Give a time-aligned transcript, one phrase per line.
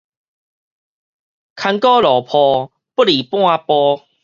[1.55, 4.01] 牽罟落廍，不離半步